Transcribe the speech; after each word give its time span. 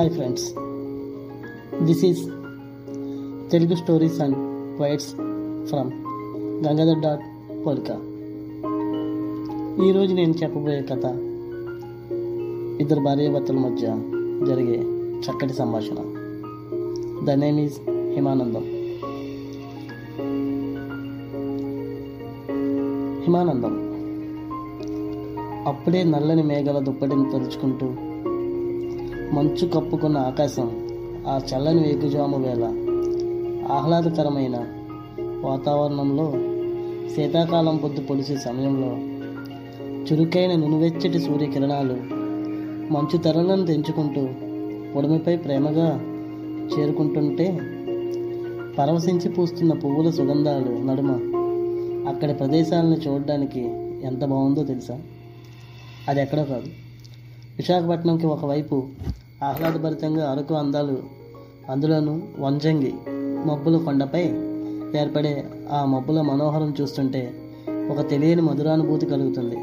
Hi 0.00 0.10
friends 0.10 0.44
this 1.82 2.04
is 2.04 2.20
Telugu 3.50 3.74
stories 3.74 4.20
and 4.20 4.36
whites 4.80 5.14
from 5.66 5.90
Gangadhar 6.66 7.00
dot 7.00 7.20
పోలికా 7.66 7.94
ఈరోజు 9.86 10.14
నేను 10.14 10.32
చెప్పబోయే 10.32 10.82
కథ 10.82 11.04
ఇద్దరు 12.80 13.00
భార్యాభర్తల 13.00 13.58
మధ్య 13.58 13.86
జరిగే 14.46 14.78
చక్కటి 15.20 15.52
సంభాషణ. 15.52 15.98
The 17.24 17.30
name 17.30 17.60
is 17.60 17.78
Himanandam 18.14 18.62
Himanandam 23.20 23.74
అప్పుడే 25.66 26.04
నల్లని 26.04 26.42
మేఘాల 26.42 26.78
దుప్పటిని 26.78 27.30
తలుచుకుంటూ 27.30 28.09
మంచు 29.32 29.66
కప్పుకున్న 29.66 30.18
ఆకాశం 30.18 30.70
ఆ 31.26 31.40
చల్లని 31.54 31.82
వేకుజాము 31.82 32.38
వేళ. 32.38 32.64
ఆహ్లాదకరమైన 33.72 34.56
వాతావరణంలో 35.40 36.32
శీతాకాలం 37.14 37.76
పొద్దు 37.76 38.00
పొడిసే 38.00 38.36
సమయంలో 38.36 38.88
చురుకైన 40.04 40.54
నునువెచ్చటి 40.54 41.20
సూర్యకిరణాలు 41.20 41.96
మంచు 42.92 43.18
తెరలను 43.18 43.66
తెంచుకుంటూ 43.66 44.28
పొడిమిపై 44.94 45.36
ప్రేమగా 45.36 46.00
చేరుకుంటుంటే 46.78 47.60
పరవశించి 48.78 49.28
పూస్తున్న 49.28 49.72
పువ్వుల 49.72 50.10
సుగంధాలు 50.10 50.84
నడుమ 50.84 51.10
అక్కడి 52.08 52.34
ప్రదేశాలను 52.34 52.94
చూడడానికి 52.94 53.60
ఎంత 54.02 54.24
బాగుందో 54.24 54.64
తెలుసా? 54.64 55.00
అది 56.08 56.22
ఎక్కడో 56.22 56.44
కాదు. 56.44 56.66
విశాఖపట్నంకి 57.56 58.26
ఒకవైపు 58.26 58.88
ఆహ్లాదభరితంగా 59.42 60.30
అరకు 60.30 60.54
అందాలు 60.54 60.98
అందులోనూ 61.70 62.18
వంజంగి 62.38 62.94
మబ్బుల 63.46 63.76
కొండపై 63.76 64.24
ఏర్పడే 65.00 65.50
ఆ 65.72 65.84
మబ్బుల 65.84 66.20
మనోహరం 66.20 66.74
చూస్తుంటే 66.80 67.34
ఒక 67.90 68.08
తెలియని 68.08 68.42
మధురానుభూతి 68.42 69.06
కలుగుతుంది. 69.06 69.56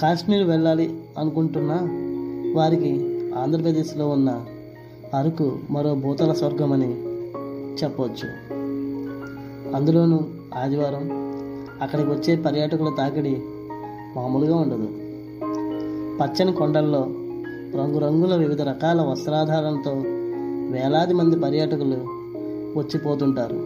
కాశ్మీర్ 0.00 0.42
వెళ్ళాలి 0.42 0.94
అనుకుంటున్న 1.18 1.72
వారికి 2.56 2.92
ఆంధ్రప్రదేశ్లో 3.38 4.08
ఉన్న 4.08 4.46
అరకు 5.14 5.58
మరో 5.70 5.94
భూతల 5.94 6.32
స్వర్గమని 6.32 6.92
చెప్పవచ్చు 7.82 8.28
అందులోనూ 9.74 10.24
ఆదివారం 10.58 11.10
అక్కడికి 11.82 12.10
వచ్చే 12.10 12.36
పర్యాటకుల 12.36 12.94
తాకిడి 12.98 13.42
మామూలుగా 14.16 14.56
ఉండదు. 14.56 14.88
పచ్చని 16.20 16.52
కొండల్లో 16.52 17.06
రంగురంగుల 17.76 18.36
వివిధ 18.36 18.62
రకాల 18.62 19.00
వస్త్రాధారణతో 19.00 19.92
వేలాది 20.70 21.14
మంది 21.14 21.36
పర్యాటకులు 21.36 21.96
వచ్చిపోతుంటారు. 22.78 23.56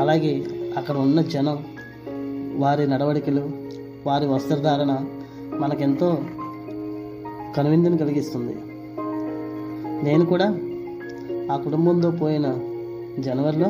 అలాగే 0.00 0.44
అక్కడ 0.76 0.96
ఉన్న 0.96 1.20
జనం 1.20 1.64
వారి 2.56 2.86
నడవడికలు 2.86 3.50
వారి 4.06 4.26
వస్త్రధారణ 4.26 5.04
మనకెంతో 5.58 6.18
కనువిందును 7.56 7.98
కలిగిస్తుంది. 7.98 8.56
నేను 10.04 10.26
కూడా 10.26 10.58
ఆ 11.52 11.56
కుటుంబంతో 11.56 12.10
పోయిన 12.10 12.58
జనవరిలో 13.18 13.66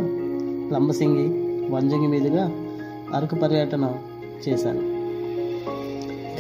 లంబసింగి 0.75 1.27
వంజంగి 1.71 2.07
మీదుగా 2.07 2.45
అరకు 3.15 3.35
పర్యటన 3.35 3.95
చేశాను. 4.49 4.83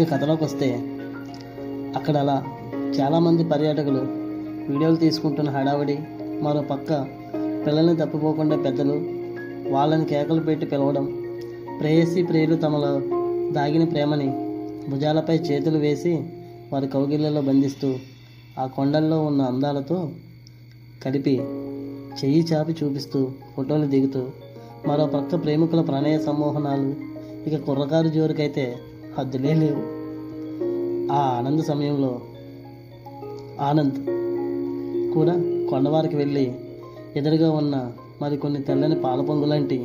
ఇక 0.03 0.11
కథలోకి 0.11 0.45
వస్తే 0.45 0.95
అక్కడ 1.97 2.17
అలా 2.17 2.45
చాలామంది 2.97 3.45
పర్యాటకులు 3.45 4.03
వీడియోలు 4.69 4.97
తీసుకుంటున్న 4.97 5.51
హడావిడి 5.51 5.97
మరో 6.43 6.63
పక్క 6.63 6.91
పిల్లల్ని 7.67 7.97
తప్పిపోకుండా 7.97 8.57
పెద్దలు 8.57 8.97
వాళ్ళని 9.71 10.05
కేకలు 10.05 10.41
పెట్టి 10.41 10.67
పిలవడం 10.67 11.07
ప్రేయసి 11.81 12.23
ప్రియులు 12.23 12.57
తమలో 12.57 12.93
దాగిన 13.53 13.85
ప్రేమని 13.85 14.29
భుజాలపై 14.91 15.37
చేతులు 15.39 15.79
వేసి 15.79 16.13
వారి 16.73 16.89
కౌగిళ్ళలో 16.89 17.41
బంధిస్తూ 17.41 17.95
ఆ 18.59 18.67
కొండల్లో 18.67 19.25
ఉన్న 19.25 19.43
అందాలతో 19.43 20.11
కలిపి 21.05 21.35
చెయ్యి 22.23 22.45
చాపి 22.53 22.73
చూపిస్తూ 22.73 23.31
ఫోటోలు 23.57 23.87
దిగుతూ 23.87 24.23
మరో 24.87 25.07
పక్క 25.07 25.45
ప్రేమికుల 25.45 25.81
ప్రణయ 25.81 26.19
సమ్మోహనాలు 26.19 26.91
ఇక 27.47 27.65
కుర్రకారు 27.65 28.09
జోరుకైతే 28.09 28.77
హద్దులే 29.19 29.55
లేవు. 29.55 29.83
ఆ 31.13 31.21
ఆనంద 31.39 31.61
సమయంలో 31.61 32.11
ఆనంద్ 33.61 33.95
కూడా 35.15 35.33
కొండవారికి 35.71 36.17
వెళ్ళి 36.17 36.55
ఎదురుగా 37.17 37.51
ఉన్న 37.51 37.93
మరికొన్ని 38.23 38.63
తెల్లని 38.63 38.95
పాల 38.95 39.21
పొంగులాంటి 39.21 39.85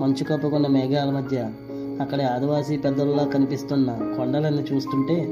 మంచు 0.00 0.24
కప్పుకున్న 0.24 0.66
మేఘాల 0.66 1.10
మధ్య 1.10 1.50
అక్కడి 2.00 2.22
ఆదివాసీ 2.22 2.76
పెద్దలలా 2.76 3.24
కనిపిస్తున్న 3.24 4.14
కొండలను 4.16 4.74
చూస్తుంటే 4.74 5.26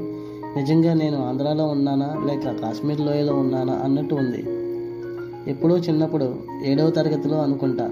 నిజంగా 0.57 0.93
నేను 0.93 1.27
ఆంధ్రాలో 1.27 1.65
ఉన్నానా? 1.65 2.15
లేక 2.25 2.61
కాశ్మీర్ 2.61 3.01
లోయలో 3.01 3.35
ఉన్నానా? 3.35 3.73
అన్నట్టు 3.73 4.15
ఉంది. 4.15 4.45
ఎప్పుడో 5.51 5.77
చిన్నప్పుడు 5.77 6.35
ఏడవ 6.65 6.89
తరగతిలో 6.89 7.41
అనుకుంటా 7.41 7.89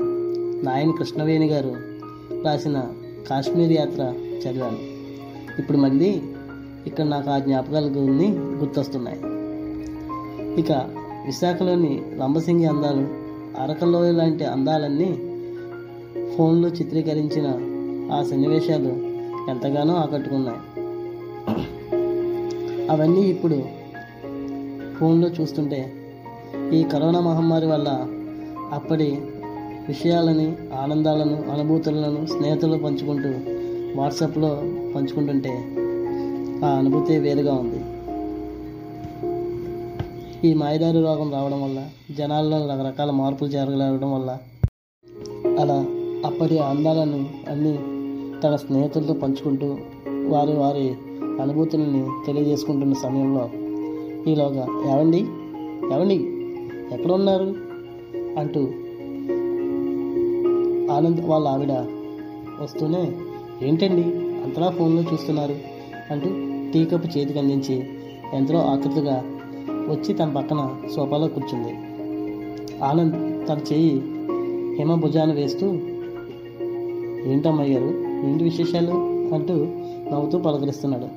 నాయని 0.63 0.91
కృష్ణవేణి 0.91 1.47
గారు 1.47 1.75
రాసిన 2.45 2.83
కాశ్మీర్ 3.29 3.71
యాత్ర 3.71 4.13
చదివాను. 4.47 4.77
ఇప్పుడు 5.59 5.77
మళ్ళీ 5.77 6.21
ఇక్కడ 6.87 7.05
నాకు 7.05 7.29
ఆ 7.29 7.39
జ్ఞాపకాలు 7.39 7.87
గురించి 7.87 8.37
గుర్తొస్తున్నాయి. 8.37 9.19
ఇక 10.59 10.71
విశాఖలోని 11.25 11.93
లంబసింగి 12.17 12.65
అందాలు 12.65 13.03
అరకలోయ 13.61 14.11
లాంటి 14.11 14.45
అందాలన్నీ 14.45 15.09
ఫోన్లో 16.35 16.69
చిత్రీకరించిన 16.69 17.47
ఆ 18.13 18.19
సన్నివేశాలు 18.23 18.91
ఎంతగానో 19.49 19.93
ఆకట్టుకున్నాయి. 19.95 20.61
అవన్నీ 22.91 23.21
ఇప్పుడు 23.21 23.57
ఫోన్లో 24.99 25.27
చూస్తుంటే 25.27 25.79
ఈ 26.73 26.83
కరోనా 26.83 27.19
మహమ్మారి 27.19 27.65
వల్ల 27.65 27.89
అప్పటి 28.73 29.09
విషయాలని 29.87 30.47
ఆనందాలను 30.81 31.37
అనుభూతులను 31.51 32.25
స్నేహితులు 32.25 32.77
పంచుకుంటూ 32.77 33.31
వాట్సాప్లో 33.99 34.51
పంచుకుంటుంటే 34.95 35.53
ఆ 36.65 36.69
అనుభూతి 36.79 37.17
వేరుగా 37.17 37.53
ఉంది. 37.53 37.78
ఈ 40.45 40.53
మాయదారి 40.53 41.03
రోగం 41.03 41.33
రావడం 41.33 41.63
వల్ల 41.63 41.89
జనాల్లో 42.17 42.57
రకరకాల 42.57 43.11
మార్పులు 43.11 43.49
జరగడం 43.49 44.13
వల్ల 44.13 44.37
అలా 45.59 45.85
అప్పటి 46.25 46.59
అందాలను 46.59 47.29
అన్నీ 47.49 47.77
తన 48.41 48.55
స్నేహితులతో 48.55 49.13
పంచుకుంటూ 49.13 49.77
వారి 50.27 50.53
వారి 50.53 50.93
అనుభూతులని 51.41 52.07
తెలియజేసుకుంటున్న 52.25 52.93
సమయంలో 52.93 53.49
ఈలోగా 54.31 54.67
ఏవండి? 54.91 55.17
ఏవండి? 55.93 56.15
ఎక్కడ 56.95 57.11
ఉన్నారు 57.11 57.55
అంటూ 58.39 58.61
ఆనంద్ 60.93 61.21
వాళ్ళ 61.21 61.47
ఆవిడ 61.47 61.71
వస్తూనే 62.63 63.17
ఏంటండి? 63.61 64.03
అంతలా 64.43 64.69
ఫోన్లో 64.69 65.01
చూస్తున్నారు? 65.01 65.55
అంటూ 66.11 66.29
టీ 66.71 66.85
కప్పు 66.85 67.17
చేతికి 67.17 67.39
అందించి 67.39 67.89
ఎంతో 68.33 68.57
ఆకృతిగా 68.57 69.38
వచ్చి 69.91 70.13
తన 70.13 70.29
పక్కన 70.29 70.75
సోఫాలో 70.95 71.27
కూర్చుంది. 71.27 71.73
ఆనంద్ 72.83 73.47
తన 73.47 73.57
చేయి 73.73 74.01
హిమ 74.77 74.95
భుజాన్ని 74.95 75.35
వేస్తూ 75.35 75.67
ఏంటమ్మయ్యారు 77.31 77.85
ఏంటి 78.27 78.43
విశేషాలు? 78.43 78.91
అంటూ 79.35 79.53
నవ్వుతూ 80.11 80.37
పలకరిస్తున్నాడు. 80.37 81.07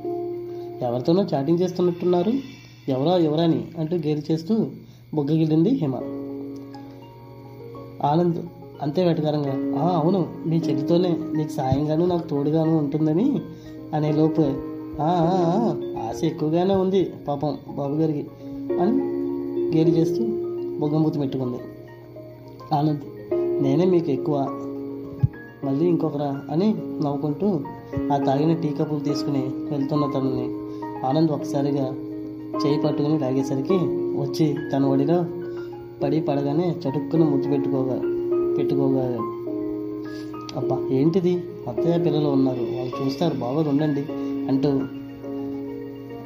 ఎవరితోనో 0.85 1.23
చాటింగ్ 1.23 1.59
చేస్తున్నట్టున్నారు. 1.61 2.33
ఎవరా 2.89 3.17
ఎవరని 3.17 3.65
అంటూ 3.79 3.97
గేలి 3.97 4.23
చేస్తూ 4.31 4.67
బొగ్గగిల్లింది 5.15 5.71
హిమ. 5.71 5.95
ఆనంద్ 8.07 8.43
అంతే 8.83 9.05
వెటకారంగా. 9.05 9.79
"ఆ, 9.79 9.89
అవును 9.89 10.27
మీ 10.47 10.57
చెల్లితోనే 10.57 11.17
నీకు 11.37 11.49
సాయంగాను 11.49 12.07
నాకు 12.07 12.29
తోడుగాను 12.29 12.79
ఉంటుందని 12.79 13.41
అనే 13.95 14.13
లోపు 14.13 14.41
ఆశ 15.03 16.25
ఎక్కువగానే 16.25 16.75
ఉంది 16.75 17.05
పాపం 17.29 17.59
బాబు 17.77 17.95
గారికి 17.95 18.27
అని 18.81 18.95
గేలి 19.75 19.91
చేస్తూ 19.91 20.23
బొగ్గంబూతి 20.79 21.19
పెట్టుకుంది. 21.19 21.59
ఆనంద్ 22.75 23.05
నేనే 23.63 23.85
మీకు 23.85 24.11
ఎక్కువ 24.11 24.37
మళ్ళీ 25.65 25.85
ఇంకొకరా 25.85 26.43
అని 26.51 26.69
నవ్వుకుంటూ 27.03 27.49
ఆ 28.13 28.19
తాగిన 28.19 28.53
టీ 28.53 28.69
కప్పులు 28.69 29.01
తీసుకుని 29.01 29.43
వెళ్తున్న 29.71 30.07
తనని 30.07 30.47
ఆనంద్ 31.05 31.31
ఒకసారిగా 31.31 31.87
చేయి 32.63 32.83
పట్టుకుని 32.83 33.19
లాగేసరికి 33.19 33.79
వచ్చి 34.17 34.57
తన 34.73 34.85
ఒడిలో 34.85 35.19
పడి 36.03 36.21
పడగానే 36.21 36.75
చటుక్కున 36.83 37.23
ముద్దు 37.25 37.49
పెట్టుకోగా 37.49 37.97
పెట్టుకోగా 38.59 39.05
అబ్బా 40.57 40.77
ఏంటిది? 40.91 41.35
అత్తయ్య 41.69 41.99
పిల్లలు 41.99 42.29
ఉన్నారు 42.29 42.65
వాళ్ళు 42.77 42.93
చూస్తారు 42.99 43.35
బాగా 43.35 43.71
ఉండండి 43.71 44.03
అంటూ 44.49 44.71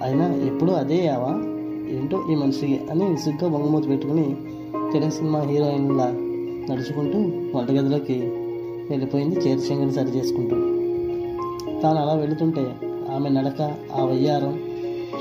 అయినా 0.02 0.34
ఎప్పుడు 0.46 0.72
అదే 0.72 1.04
యావా 1.04 1.32
ఏంటో 1.90 2.24
ఈ 2.32 2.34
మనిషికి 2.34 2.80
అని 2.90 3.04
విసుగ్గా 3.04 3.48
బొంగమూతి 3.48 3.88
పెట్టుకుని 3.88 4.36
తెలుగు 4.92 5.10
సినిమా 5.10 5.40
హీరోయిన్లా 5.40 6.12
నడుచుకుంటూ 6.70 7.18
వంటగదిలోకి 7.58 8.22
వెళ్ళిపోయింది 8.90 9.36
చేతిశంగిని 9.36 9.92
సరి 9.92 10.08
చేసుకుంటూ. 10.08 10.56
తాను 11.80 11.98
అలా 11.98 12.14
వెళుతుంటే 12.14 12.76
ఆమె 13.14 13.28
నడక 13.28 13.74
ఆ 13.94 14.04
వయ్యారం 14.04 14.60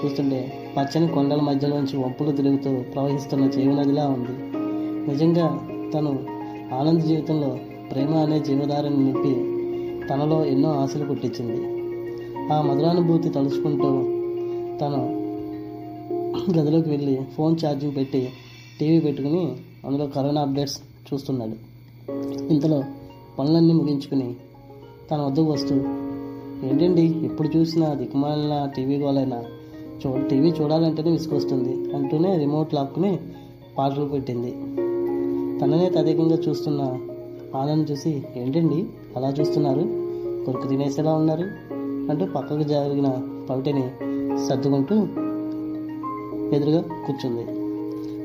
చూస్తుంటే 0.06 0.54
పచ్చని 0.78 1.08
కొండల 1.08 1.42
మధ్యలోంచి 1.42 1.98
వంపులు 1.98 2.32
తిరుగుతూ 2.32 2.82
ప్రవహిస్తున్న 2.94 3.48
జీవనదిలా 3.48 4.08
ఉంది. 4.08 4.58
నిజంగా 5.12 5.68
తను 5.94 6.20
ఆనంద 6.74 7.00
జీవితంలో 7.00 7.58
ప్రేమ 7.92 8.16
అనే 8.16 8.40
జీవధారని 8.40 8.98
నింపి 8.98 9.34
తనలో 10.08 10.46
ఎన్నో 10.46 10.70
ఆశలు 10.72 11.06
పుట్టించింది. 11.06 11.76
ఆ 12.54 12.62
మధురానుభూతి 12.62 13.30
తలుచుకుంటూ 13.30 13.90
తను 14.78 15.25
గదిలోకి 16.36 16.90
వెళ్ళి 16.90 17.20
ఫోన్ 17.38 17.56
ఛార్జింగ్ 17.66 17.96
పెట్టి 17.96 18.30
టీవీ 18.80 19.00
పెట్టుకుని 19.00 19.56
అందులో 19.86 20.08
కరోనా 20.08 20.42
అప్డేట్స్ 20.42 20.80
చూస్తున్నాడు. 21.14 21.56
ఇంతలో 22.54 22.84
పనులన్నీ 23.40 23.74
ముగించుకుని 23.74 24.36
తన 25.12 25.22
వద్దకు 25.22 25.46
వస్తూ 25.46 25.76
ఏంటండి 26.68 27.26
ఎప్పుడు 27.26 27.58
చూసినా 27.58 27.94
దిక్కుమాలిన 27.94 28.70
టీవీ 28.78 28.98
గోలైనా? 28.98 29.44
చూ 30.06 30.28
టీవీ 30.28 30.50
చూడాలంటేనే 30.50 31.12
విసుకొస్తుంది 31.12 31.94
అంటూనే 31.94 32.38
రిమోట్ 32.38 32.74
లాక్కుని 32.74 33.20
పాటలు 33.78 34.06
పెట్టింది. 34.06 34.52
తననే 35.60 35.90
తదేకంగా 35.90 36.38
చూస్తున్న 36.50 36.82
ఆనంద్ 37.56 37.92
చూసి 37.92 38.24
ఏంటండి 38.36 38.86
అలా 39.16 39.30
చూస్తున్నారు? 39.30 39.82
కొరకు 40.46 40.68
తినేసేలా 40.68 41.14
ఉన్నారు? 41.14 41.44
అంటూ 42.12 42.26
పక్కకు 42.26 42.64
జరిగిన 42.64 43.08
పవిటిని 43.50 43.90
సర్దుకుంటూ 44.48 45.08
ఎదురుగా 46.54 46.82
కూర్చుంది. 46.82 47.46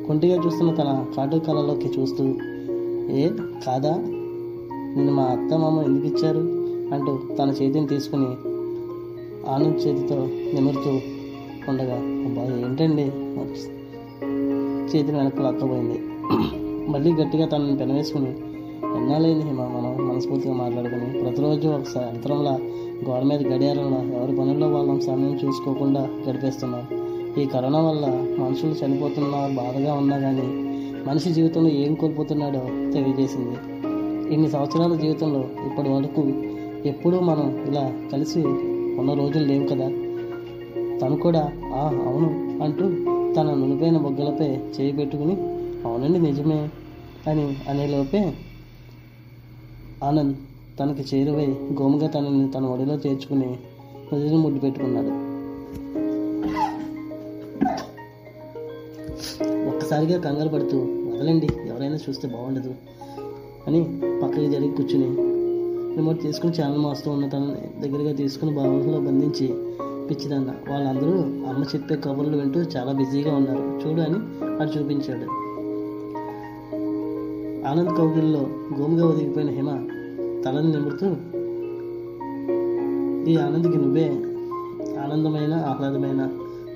కొంటిగా 0.07 0.47
చూస్తున్న 0.47 0.75
తన 0.75 1.07
కాటు 1.17 1.37
కళలోకి 1.37 2.01
చూస్తూ 2.01 2.25
ఏ 3.11 3.29
కాదా? 3.67 3.97
నిన్ను 4.97 5.13
మా 5.13 5.23
అత్త 5.23 5.55
మామ 5.55 5.83
ఎందుకు 5.83 6.07
ఇచ్చారు? 6.07 6.39
అంటూ 6.95 7.19
తన 7.39 7.49
చేతిని 7.51 7.87
తీసుకుని 7.87 8.27
ఆనంద్ 9.49 9.87
చేతితో 9.87 10.17
నిమురుతూ 10.55 11.01
ఉండగా 11.69 11.95
అబ్బా 11.95 12.43
ఏంటండి? 12.43 13.03
చేతిని 14.87 15.19
వెనక్కి 15.19 15.43
లాక్కపోయింది 15.43 16.01
మళ్ళీ 16.91 17.13
గట్టిగా 17.13 17.47
తనని 17.47 17.77
పెనవేసుకుని 17.77 18.31
ఎన్నాళ్ళైంది 18.97 19.45
హిమ? 19.45 19.61
మనం 19.61 20.09
మనస్ఫూర్తిగా 20.09 20.55
మాట్లాడుకుని 20.55 21.21
ప్రతిరోజు 21.21 21.69
ఒక 21.69 21.97
యంత్రంలా 21.97 22.61
గోడ 23.09 23.23
మీద 23.23 23.47
గడియారంలా 23.47 24.19
ఎవరి 24.19 24.37
పనుల్లో 24.37 24.69
వాళ్ళం 24.69 25.01
సమయం 25.01 25.41
చూసుకోకుండా 25.45 26.09
గడిపేస్తున్నాం. 26.29 27.10
ఈ 27.39 27.47
కరోనా 27.47 27.81
వల్ల 27.81 28.07
మనుషులు 28.39 28.73
చనిపోతున్నా 28.73 29.47
బాధగా 29.47 29.95
ఉన్నా 29.95 30.19
కానీ 30.19 30.47
మనిషి 31.07 31.33
జీవితంలో 31.33 31.71
ఏం 31.71 31.95
కోల్పోతున్నాడో 31.95 32.91
తెలియజేసింది. 32.93 33.57
ఇన్ని 34.35 34.51
సంవత్సరాల 34.51 34.95
జీవితంలో 34.95 35.39
ఇప్పటి 35.39 35.89
వరకు 35.89 36.23
ఎప్పుడూ 36.89 37.21
మనం 37.21 37.65
ఇలా 37.69 37.93
కలిసి 38.13 38.43
ఉన్న 38.99 39.15
రోజులు 39.15 39.45
లేవు 39.45 39.67
కదా. 39.67 39.89
తను 40.99 41.17
కూడా 41.17 41.53
ఆ 41.75 42.03
అవును 42.07 42.61
అంటూ 42.63 42.89
తన 43.35 43.55
నులిపైన 43.55 43.97
బొగ్గలపై 43.97 44.49
చేయి 44.49 44.93
పెట్టుకుని 44.93 45.33
అవునండి 45.87 46.19
నిజమే 46.19 46.69
అని 47.27 47.57
అనేలోపే 47.69 48.35
ఆనంద్ 50.03 50.37
తనకి 50.79 51.17
చేరువై 51.17 51.47
గోముగా 51.47 52.07
తనని 52.07 52.51
తన 52.51 52.65
ఒడిలో 52.65 52.95
చేర్చుకుని 52.95 53.59
నుదిని 54.13 54.37
ముడ్డు 54.37 54.61
పెట్టుకున్నాడు 54.61 55.31
ఒక్కసారిగా 59.91 60.21
కంగారు 60.21 60.49
పడుతూ 60.49 60.79
వదలండి 60.79 61.49
ఎవరైనా 61.67 61.95
చూస్తే 61.95 62.29
బాగుండదు. 62.29 62.75
అని 63.67 64.01
పక్కకి 64.23 64.51
జరిగి 64.51 64.71
కూర్చుని 64.71 65.17
రిమోట్ 65.97 66.21
తీసుకుని 66.21 66.63
ఛానల్ 66.63 66.79
మాస్తూ 66.79 67.11
ఉన్న 67.11 67.29
తన 67.29 67.57
దగ్గరగా 67.81 68.13
తీసుకుని 68.13 68.55
బావులో 68.55 69.01
బంధించి 69.01 69.47
పిచ్చిదన్న. 70.09 70.53
వాళ్ళందరూ 70.71 71.13
అమ్మ 71.21 71.63
చెప్పే 71.63 71.97
కబుర్లు 71.97 72.37
వింటూ 72.37 72.61
చాలా 72.61 72.93
బిజీగా 72.93 73.37
ఉన్నారు. 73.37 73.59
చూడు 73.59 74.01
అని 74.01 74.19
అటు 74.63 74.79
చూపించాడు. 74.79 75.27
ఆనంద్ 77.67 77.99
కౌగిల్లో 77.99 78.41
గోముగా 78.81 79.07
ఒదిగిపోయిన 79.07 79.51
హిమ 79.51 79.71
తలని 80.45 80.71
నిమురుతూ 80.71 81.07
ఈ 83.33 83.37
ఆనంద్కి 83.37 83.79
నువ్వే 83.79 84.09
ఆనందమైన 84.97 85.55
ఆహ్లాదమైన 85.55 86.29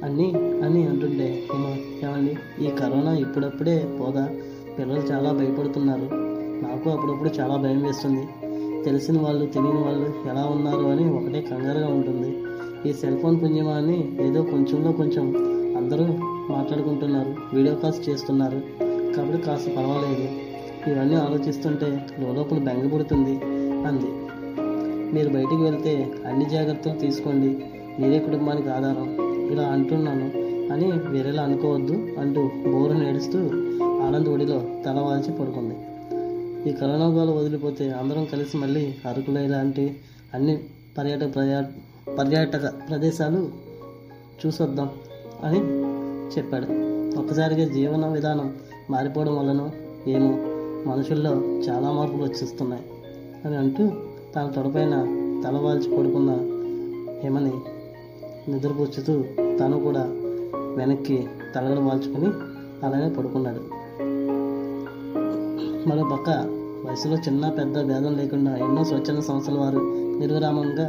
అన్నీ 0.05 0.33
అని 0.65 0.89
అంటుండే. 0.89 1.43
ఏమో 1.55 1.69
ఏమండి? 2.09 2.65
ఈ 2.65 2.71
కరోనా 2.71 3.17
ఇప్పుడప్పుడే 3.17 3.97
పోదా? 4.01 4.29
పిల్లలు 4.79 5.01
చాలా 5.01 5.33
భయపడుతున్నారు. 5.33 6.09
నాకు 6.65 6.91
అప్పుడప్పుడు 6.91 7.29
చాలా 7.29 7.57
భయం 7.57 7.83
వేస్తుంది. 7.83 8.29
తెలిసిన 8.85 9.21
వాళ్ళు 9.21 9.47
తెలియని 9.47 9.79
వాళ్ళు 9.79 10.29
ఎలా 10.29 10.45
ఉన్నారు 10.45 10.81
అని 10.81 11.11
ఒకటే 11.11 11.41
కంగారుగా 11.41 11.89
ఉంటుంది. 11.89 12.37
ఈ 12.91 12.93
సెల్ 12.93 13.19
ఫోన్ 13.19 13.43
పుణ్యమా 13.43 13.73
అని 13.73 14.17
ఏదో 14.21 14.43
కొంచెంలో 14.43 14.93
కొంచెం 14.93 15.29
అందరూ 15.77 16.07
మాట్లాడుకుంటున్నారు. 16.53 17.57
వీడియో 17.57 17.75
కాల్స్ 17.75 18.09
చేస్తున్నారు. 18.09 18.63
కాబట్టి 19.17 19.39
కాస్త 19.39 19.69
పర్వాలేదు. 19.69 20.29
ఇవన్నీ 20.91 21.15
ఆలోచిస్తుంటే 21.15 22.07
లోపల 22.19 22.59
బెంగ 22.59 22.89
పుడుతుంది 22.89 23.41
అంది. 23.87 24.11
మీరు 25.15 25.29
బయటికి 25.29 25.63
వెళ్తే 25.63 26.13
అన్ని 26.27 26.45
జాగ్రత్తలు 26.45 26.99
తీసుకోండి. 26.99 27.65
మీరే 28.03 28.19
కుటుంబానికి 28.19 28.69
ఆధారం. 28.69 29.24
ఇలా 29.55 29.69
అంటున్నాను. 29.69 30.25
అని 30.73 30.93
వేరేలా 31.09 31.43
అనుకోవద్దు 31.43 31.93
అంటూ 31.93 32.51
బోరు 32.73 32.93
నేడుస్తూ 32.93 33.39
ఆనంద్ 33.85 34.29
ఒడిలో 34.29 34.83
తల 34.87 35.01
వాల్చి 35.01 35.33
పడుకుంది. 35.39 35.75
ఈ 36.71 36.73
కరోనా 36.73 37.07
గోల 37.07 37.31
వదిలిపోతే 37.31 37.91
అందరం 37.91 38.25
కలిసి 38.25 38.57
మళ్ళీ 38.57 38.95
అరకులో 39.07 39.41
ఇలాంటి 39.41 39.97
అన్ని 40.35 40.65
పర్యాటక 40.99 41.35
ప్రయా 41.35 41.67
పర్యాటక 42.19 42.73
ప్రదేశాలు 42.89 43.49
చూసొద్దాం 44.47 44.91
అని 45.45 45.59
చెప్పాడు. 46.39 46.67
ఒక్కసారిగా 47.19 47.69
జీవన 47.69 48.07
విధానం 48.07 48.55
మారిపోవడం 48.91 49.37
వలన 49.37 49.71
ఏమో 50.09 50.39
మనుషుల్లో 50.91 51.31
చాలా 51.41 51.93
మార్పులు 51.93 52.23
వచ్చేస్తున్నాయి 52.23 52.83
అని 53.45 53.57
అంటూ 53.57 53.91
తన 54.37 54.53
తొడపైన 54.57 54.91
తలవాల్చి 55.45 55.97
పడుకున్న 55.97 56.31
హేమని 57.23 57.53
నిద్రపుచ్చుతూ 58.49 59.15
తను 59.61 59.81
కూడా 59.81 60.05
వెనక్కి 60.77 61.27
తలగలు 61.55 61.81
వాల్చుకొని 61.81 62.29
అలానే 62.87 63.09
పడుకున్నాడు. 63.09 63.63
మరో 65.89 66.05
పక్క 66.13 66.31
వయసులో 66.87 67.17
చిన్న 67.17 67.49
పెద్ద 67.49 67.83
భేదం 67.83 68.13
లేకుండా 68.17 68.57
ఎన్నో 68.57 68.85
స్వచ్ఛంద 68.85 69.19
సంస్థల 69.19 69.59
వారు 69.59 69.81
నిర్విరామంగా 70.21 70.87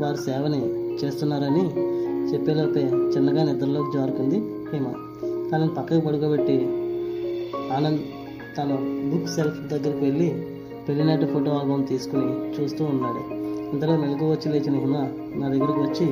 వారి 0.00 0.16
సేవని 0.16 0.60
చేస్తున్నారని 1.00 1.64
చెప్పేలోపే 2.30 2.82
చిన్నగా 2.82 3.42
నిద్రలోకి 3.52 3.98
జారుకుంది 3.98 4.38
హిమ. 4.72 4.86
తనను 5.50 5.68
పక్కకు 5.68 6.00
పడుకోబెట్టి 6.06 6.56
ఆనంద్ 7.72 8.02
తన 8.58 8.70
బుక్ 9.10 9.28
సెల్ఫ్ 9.28 9.60
దగ్గరికి 9.74 10.04
వెళ్ళి 10.04 10.28
పెళ్ళినాటి 10.88 11.26
ఫోటో 11.26 11.50
ఆల్బమ్ 11.50 11.86
తీసుకుని 11.86 12.28
చూస్తూ 12.56 12.84
ఉన్నాడు. 12.84 13.22
ఇంతలో 13.72 13.96
మెలకు 13.96 14.30
వచ్చి 14.30 14.52
లేచిన 14.52 14.74
హిమ 14.74 14.96
నా 15.40 15.48
దగ్గరికి 15.48 15.80
వచ్చి 15.80 16.08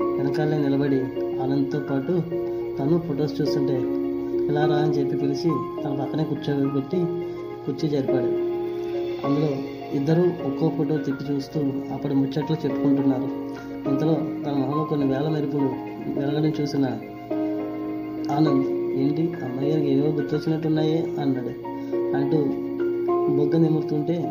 వెనకాలే 0.00 0.58
నిలబడి 0.58 1.00
ఆనంద్తో 1.42 1.80
పాటు 1.80 2.22
తను 2.78 2.98
ఫొటోస్ 2.98 3.40
చూస్తుంటే 3.40 3.76
ఇలా 4.48 4.66
రా 4.66 4.76
అని 4.76 4.92
చెప్పి 4.92 5.16
పిలిచి 5.16 5.50
తన 5.84 5.96
పక్కనే 6.00 6.24
కూర్చోబెట్టి 6.24 6.96
కుర్చీ 7.66 7.88
జరిపాడు. 7.88 8.30
అందులో 9.26 9.48
ఇద్దరూ 9.92 10.22
ఒక్కో 10.22 10.68
ఫోటో 10.68 10.96
తిప్పి 10.96 11.32
చూస్తూ 11.32 11.60
అప్పటి 11.92 12.14
ముచ్చట్లు 12.14 12.56
చెప్పుకుంటున్నారు. 12.64 13.28
ఇంతలో 13.88 14.14
తన 14.44 14.52
మొహంలో 14.52 14.84
కొన్ని 14.84 15.06
వేల 15.06 15.28
మెరుపులు 15.28 15.70
వెలగడం 16.20 16.52
చూసిన 16.60 16.84
ఆనంద్ 18.30 18.66
ఏంటి 18.98 19.32
అమ్మాయి 19.44 19.70
గారికి 19.70 19.90
ఏవో 19.90 20.08
గుర్తొచ్చినట్టున్నాయే 20.08 21.06
అన్నాడు. 21.20 21.52
అంటూ 22.16 22.36
బొగ్గ 23.36 23.58
నిమురుతుంటే 23.58 24.22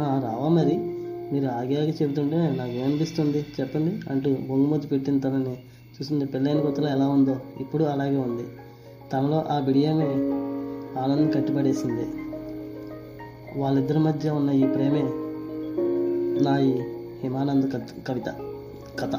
"ఆ, 0.00 0.20
రావా 0.24 0.48
మరి? 0.48 0.93
మీరు 1.34 1.46
ఆగి 1.46 1.76
ఆగి 1.80 1.94
చెబుతుంటే 2.02 2.56
నాకేమనిపిస్తుంది 2.58 3.46
చెప్పండి 3.60 4.12
అంటూ 4.12 4.30
బొంగుమతి 4.48 4.86
పెట్టిన 4.86 5.18
తనని. 5.18 5.56
చూసింది 5.96 6.26
పెళ్ళైన 6.26 6.60
కొత్తలో 6.60 6.88
ఎలా 6.88 7.08
ఉందో 7.08 7.36
ఇప్పుడు 7.60 7.84
అలాగే 7.84 8.16
ఉంది. 8.16 8.44
తనలో 9.12 9.44
ఆ 9.50 9.60
బిడియమే 9.60 10.10
ఆనందం 11.00 11.30
కట్టిపడేసింది. 11.30 12.06
వాళ్ళిద్దరి 13.60 13.98
మధ్య 13.98 14.30
ఉన్న 14.30 14.50
ఈ 14.50 14.66
ప్రేమే 14.66 15.02
నా 16.44 16.58
ఈ 16.58 16.72
హిమానంద 17.22 17.64
కవిత 18.08 18.26
కథ. 18.98 19.12